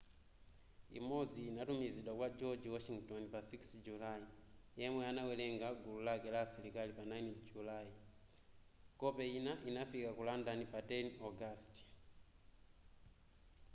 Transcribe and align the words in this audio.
imodzi 0.99 1.39
inatumizidwa 1.49 2.13
kwa 2.19 2.27
a 2.31 2.33
george 2.39 2.67
washington 2.75 3.23
pa 3.31 3.39
6 3.55 3.83
julayi 3.85 4.27
yemwe 4.79 5.03
anawerenga 5.11 5.67
gulu 5.81 5.99
lake 6.07 6.27
la 6.33 6.39
asilikali 6.47 6.91
pa 6.97 7.03
9 7.11 7.33
julayi 7.49 7.93
kope 8.99 9.23
ina 9.37 9.53
inafika 9.69 10.09
ku 10.15 10.21
london 10.29 10.59
pa 10.71 10.79
10 10.87 11.11
ogasiti 11.27 11.83